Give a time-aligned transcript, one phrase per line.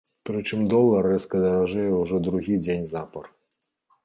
[0.27, 3.31] Прычым долар рэзка даражэе ўжо другі дзень запар.